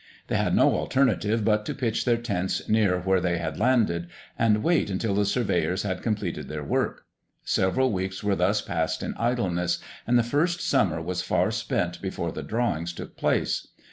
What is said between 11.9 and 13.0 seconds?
before the "drawings"